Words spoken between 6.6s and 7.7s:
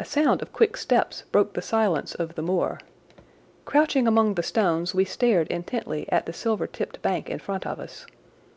tipped bank in front